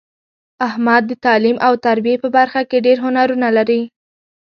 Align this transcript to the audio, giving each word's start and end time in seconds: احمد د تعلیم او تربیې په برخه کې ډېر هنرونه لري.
احمد 0.67 1.03
د 1.07 1.11
تعلیم 1.25 1.57
او 1.67 1.73
تربیې 1.85 2.15
په 2.23 2.27
برخه 2.37 2.61
کې 2.69 2.77
ډېر 2.85 2.97
هنرونه 3.05 3.47
لري. 3.57 3.81